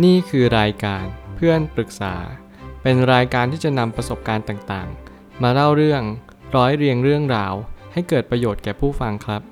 [0.00, 1.04] นี่คือรายการ
[1.36, 2.14] เพื่อนปรึกษา
[2.82, 6.02] เป็นรายการที่จะนำประสบการณ์ต่างๆ มาเล่าเรื่อง
[6.56, 7.54] ร้อยเรียงเรื่องราว
[7.92, 9.42] ให้เกิดประโยชน์แก่ผู้ฟังครับ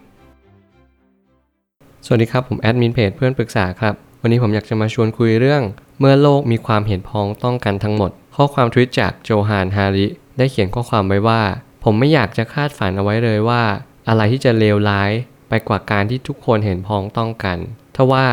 [2.06, 5.62] สวัสดีครับ ผมแอดมินเพจเพื่อนปรึกษาครับ วันนี้ผมอยากจะมาชวนคุยเรื่อง
[6.00, 10.06] เมื่อโลกมีความเห็นพ้องต้องกันทั้งหมด ข้อความทวิตจากโจฮานฮาริ
[10.38, 11.42] ได้เขียนข้อความไว้ว่า
[11.84, 13.62] ผมไม่อยากจะคาดฝันเอาไว้เลยว่า
[14.08, 15.10] อะไรที่จะเลวร้าย
[15.48, 17.58] ไปกว่าการที่ทุกคนเห็นพ้องต้องกัน
[17.96, 18.26] ทว่า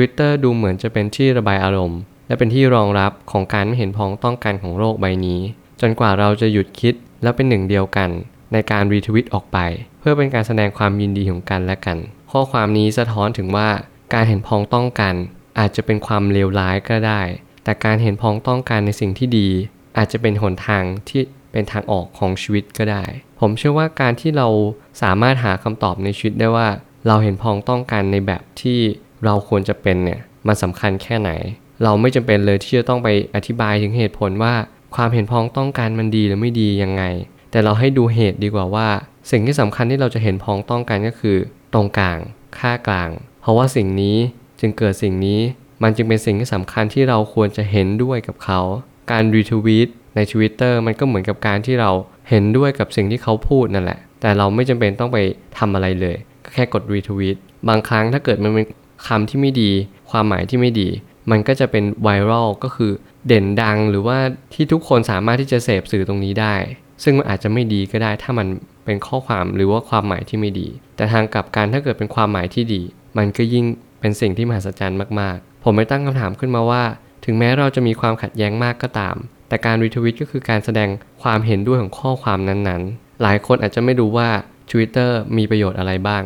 [0.00, 5.40] Twitter ดูเหมือนจะเป็นที่ระบายอารมณ์ และเป็นที่รองรับของการไม่เห็นพ้องต้องกันของโลกใบนี้
[5.80, 8.10] จนกว่าเราจะหยุดคิดและเป็นหนึ่งเดียวกัน
[8.52, 9.58] ในการรีทวิตออกไป
[9.98, 11.98] เพื่อเป็นการแสดงความยินดีของกันและกัน
[12.32, 13.68] ข้อความนี้สะท้อนถึงว่า
[14.14, 15.14] การเห็นพ้องต้องกัน
[15.58, 17.22] อาจจะเป็นความเลวร้ายก็ได้
[17.64, 19.48] แต่การเห็นพ้องต้องกันในสิ่งที่ดี
[19.96, 23.04] อาจจะเป็นหนทางที่เป็นทางออกของชีวิตก็ได้
[23.40, 24.48] ผมเชื่อว่าการที่เรา
[25.02, 26.68] สามารถหาคำตอบในชีวิตได้ว่า
[27.06, 28.80] เราเห็นพ้องต้องกันในแบบที่
[29.24, 31.30] เราควรจะเป็นเนี่ยมันสำคัญแค่ไหน
[31.82, 34.54] เราไม่จำเป็นเลยที่จะต้องไปอธิบายถึงเหตุผลว่า
[34.94, 37.02] ความเห็นพ้องต้องกันมันดีหรือไม่ดียังไง
[37.50, 38.88] แต่เราให้ดูเหตุดีกว่าว่า
[39.30, 41.36] สิ่งที่สำคัญที่เราจะเห็นพ้องต้องกันก็คือ
[41.74, 42.18] ตรงกลาง
[42.58, 43.10] ค่ากลาง
[43.40, 44.16] เพราะว่าสิ่งนี้
[44.60, 45.40] จึงเกิดสิ่งนี้
[45.82, 48.60] มันจึงเป็นสิ่งที่สำคัญที่เราควรจะเห็นด้วยกับเขา
[49.10, 51.90] การรีทวีตใน Twitter มันก็เหมือนกับการที่เรา
[52.30, 55.18] เห็นด้วยกับสิ่งที่เขาพูดนั่นแหละ แต่เราไม่จำเป็นต้องไป
[55.58, 57.36] ทำอะไรเลย ก็แค่กดรีทวีต
[57.68, 58.64] บางครั้งถ้าเกิดมันเป็น
[59.06, 59.70] คำที่ไม่ดี
[60.10, 60.88] ความหมายที่ไม่ดี
[61.30, 62.92] มันก็จะเป็นไวรัลก็คือ
[63.26, 64.18] เด่นดังหรือว่า
[64.54, 66.54] ที่ทุกคนสามารถที่จะเสพสื่อตรงนี้ได้
[67.02, 68.46] ซึ่งมันอาจจะไม่ดีก็ได้ถ้ามัน
[68.84, 72.82] เป็นข้อความหรือว่าความหมายที่ไม่ดี แต่ทางกลับกันถ้าเกิดเป็นความหมายที่ดี
[73.18, 73.64] มันก็ยิ่ง
[74.00, 76.84] เป็นสิ่งที่มหัศจรรย์มากๆ ผมไม่ตั้งคำถามขึ้นมาว่า
[77.24, 79.16] ถึงแม้เราจะมีความขัดแย้งมากก็ตาม
[79.48, 80.88] แต่การ retweet ก็คือการแสดง
[81.22, 84.28] ความเห็นด้วยของข้อความนั้นๆ หลายคนอาจจะไม่รู้ว่า
[84.70, 86.22] Twitter มีประโยชน์อะไรบ้าง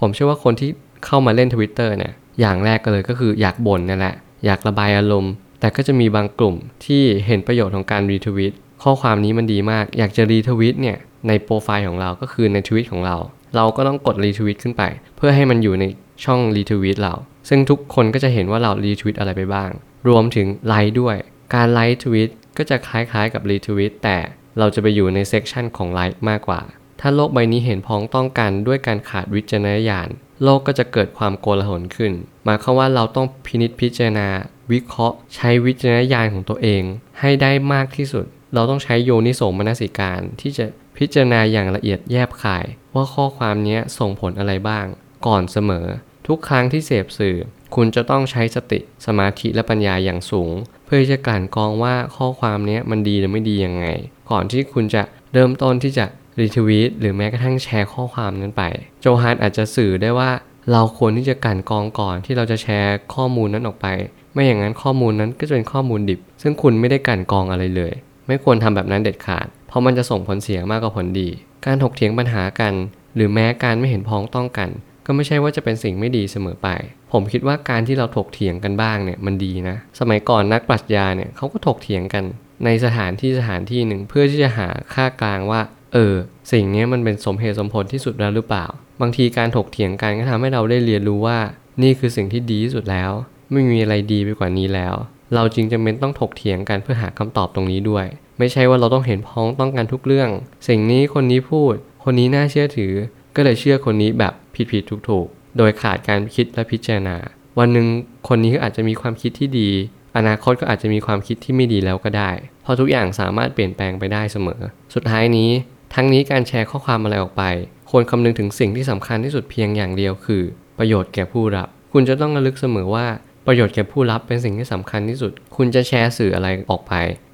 [0.00, 0.70] ผมเชื่อว่าคนที่
[1.06, 4.14] เข้ามาเล่น Twitter เนี่ยอย่างแรกก็เลยก็คืออยากบ่นนั่นแหละ
[4.46, 10.96] อยากระบายอารมณ์ แต่ก็จะมีบางกลุ่มที่เห็นประโยชน์ของการ retweet ข้อความนี้มันดีมาก อยากจะ retweet เนี่ย
[11.28, 13.16] ในโปรไฟล์ของเราก็คือในทวิตของเรา
[13.56, 14.82] เราก็ต้องกด retweet ขึ้นไป
[15.16, 15.84] เพื่อให้มันอยู่ใน
[16.24, 17.14] ช่อง retweet เรา
[17.48, 19.70] ซึ่งทุกคนก็จะเห็นว่าเรา retweet อะไรไปบ้าง
[20.08, 21.16] รวมถึงไลค์ด้วย
[21.54, 24.16] การ like tweet ก็จะคล้ายๆกับ retweet แต่
[24.58, 26.60] เราจะไปอยู่ใน section ของไลค์มากกว่า
[27.00, 30.08] ถ้าโลกใบนี้เห็นพ้องต้องกันด้วยการขาดวิจารณญาณ
[30.42, 32.12] โลกก็จะเกิดความโกลาหลขึ้น
[32.44, 34.28] หมายความว่าเราต้องพินิจพิจารณา
[34.72, 36.82] วิเคราะห์ ใช้วิจารณญาณของตัวเอง
[37.20, 38.24] ให้ได้มากที่สุด
[38.54, 40.66] เราต้องใช้โยนิโสมนสิการ ที่จะ
[40.98, 44.86] พิจารณาอย่างละเอียดแยบคาย ว่าข้อความนี้ส่งผลอะไรบ้าง
[45.26, 45.86] ก่อนเสมอ
[46.26, 47.36] ทุกครั้งที่เสพสื่อ
[47.74, 50.50] คุณจะต้องใช้สติสมาธิและปัญญาอย่างสูง
[50.84, 53.86] เพื่อจะกลั่นกรองว่าข้อความนี้มันดีหรือไม่ดียังไง
[54.30, 55.02] ก่อนที่คุณจะ
[55.32, 56.06] เริ่มต้นที่จะ
[56.38, 58.62] รีทวีตหรือแม้กระทั่งแชร์ข้อความนั้นไป
[59.00, 60.30] โจฮันอาจจะสื่อได้ว่า
[60.72, 63.86] เราควรที่จะกันกองก่อนที่เราจะแชร์ข้อมูลนั้นออกไป
[64.32, 67.92] ไม่อย่างนั้นข้อมูลนั้นก็จะเป็นข้อมูลดิบ ซึ่งคุณไม่ได้กันกองอะไรเลย
[68.26, 71.28] ไม่ควรทำแบบนั้นเด็ดขาด เพราะมันจะส่งผลเสียมากกว่าผลดี
[71.66, 72.72] การถกเถียงปัญหากัน
[73.16, 74.70] หรือแม้การไม่เห็นพ้องต้องกัน
[75.06, 76.68] ก็ไม่ใช่ว่าจะเป็นสิ่งไม่ดีเสมอไป
[77.12, 82.24] ผมคิดว่าการที่เราถกเถียงกันบ้างเนี่ยมันดีนะ สมัยก่อนนักปรัชญาเนี่ยเขาก็ถกเถียงกัน
[82.64, 85.60] ในสถานที่สถานที่หนึ่งเพื่อที่จะหาค่ากลางว่า
[85.94, 86.14] เออ
[86.52, 88.66] สิ่งนี้มันเป็นสมเหตุสมผลที่สุดแล้วหรือเปล่า
[89.00, 91.38] บางทีการถกเถียงกันก็ทำให้เราได้เรียนรู้ว่า
[91.82, 93.10] นี่คือสิ่งที่ดีที่สุดแล้ว
[93.50, 94.94] ไม่มีอะไรดีไปกว่านี้แล้ว
[95.34, 98.06] เราจึงจำเป็นต้องถกเถียงกันเพื่อหาคำตอบตรงนี้ด้วย
[98.38, 100.30] ไม่ใช่ว่าเราต้องเห็นพ้องต้องกันทุกเรื่อง
[100.68, 101.74] สิ่งนี้คนนี้พูด
[102.04, 102.92] คนนี้น่าเชื่อถือ
[103.36, 105.26] ก็เลยเชื่อคนนี้แบบผิดผิดถูกถูก
[105.56, 107.16] โดยขาดการคิดและพิจารณา
[107.58, 107.86] วันหนึ่ง
[108.28, 109.70] คนนี้ก็อาจจะมีความคิดที่ดี
[110.16, 112.30] อนาคตก็อาจจะมีความคิดที่ไม่ดีแล้วก็ได้
[112.62, 114.60] เพราะทุกอย่างสามารถเปลี่ยนแปลงไปได้เสมอ
[114.94, 115.50] สุดท้ายนี้
[115.96, 117.44] ทั้งนี้การแชร์ข้อความอะไรออกไป
[117.90, 120.42] ควรคำนึงถึงสิ่งที่สำคัญที่สุดเพียงอย่างเดียวคือ
[120.78, 123.06] ประโยชน์แก่ผู้รับ คุณจะต้องระลึกเสมอว่า
[123.46, 126.92] ประโยชน์แก่ผู้รับเป็นสิ่งที่สำคัญที่สุด คุณจะแชร์สื่ออะไรออกไป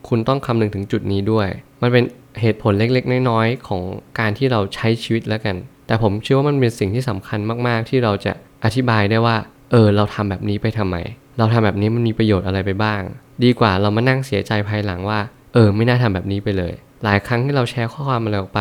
[0.08, 1.48] คุณต้องคำนึงถึงจุดนี้ด้วย
[1.82, 2.04] มันเป็น
[2.40, 3.82] เหตุผลเล็กๆ น้อยๆ ของ
[4.18, 5.56] การที่เราใช้ชีวิตแล้วกัน
[5.86, 8.32] แต่ผมเชื่อว่ามันเป็นสิ่งที่สำคัญมากๆ ที่เราจะ
[8.64, 9.36] อธิบายได้ว่า
[9.70, 10.96] เออ เราทำแบบนี้ไปทำไม
[11.38, 13.02] เราทำแบบนี้มันมีประโยชน์อะไรไปบ้าง
[13.44, 15.20] ดีกว่าเรามานั่งเสียใจภายหลังว่า
[15.54, 16.74] เออ ไม่น่าทำแบบนี้ไปเลย
[17.04, 18.60] หลายครั้งที่เราแชร์ข้อความอะไรออกไป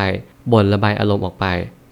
[0.52, 1.46] บ่นระบายอารมณ์ออกไป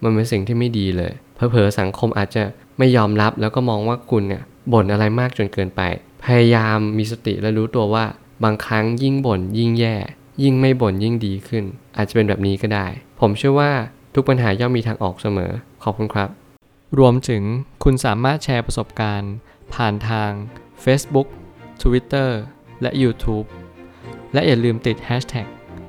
[0.04, 2.44] มันเป็นสิ่งที่ไม่ดีเลยเพอเพอสังคมอาจจะ
[2.78, 5.82] ไม่ยอมรับแล้วก็มองว่าคุณเนี่ยบ่นอะไรมากจนเกินไป
[6.26, 8.06] พยายามมีสติและรู้ตัวว่า
[8.44, 9.96] บางครั้งยิ่งบ่นยิ่งแย่
[10.44, 11.64] ยิ่งไม่บ่นยิ่งดีขึ้น
[11.98, 12.88] อาจจะเป็นแบบนี้ก็ได้
[13.20, 13.72] ผมเชื่อว่า
[14.16, 15.52] ทุกปัญหาย่อมมีทางออกเสมอ
[15.84, 16.30] ขอบคุณครับ
[17.00, 17.44] รวมถึง
[17.84, 19.34] คุณสามารถแชร์ประสบการณ์
[19.74, 20.32] ผ่านทาง
[20.84, 21.28] Facebook
[21.82, 22.30] Twitter
[22.82, 23.48] และ YouTube
[24.34, 25.48] และอย่าลืมติด Hashtag